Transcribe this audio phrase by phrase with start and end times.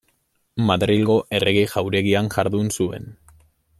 [0.69, 3.07] Madrilgo Errege Jauregian jardun zuen.